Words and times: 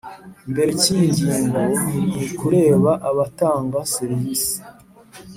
Mbere 0.51 0.71
cy 0.81 0.87
iyi 0.95 1.07
ngingo 1.13 1.59
ntikureba 2.11 2.91
abatanga 3.09 3.79
serivisi 3.93 4.55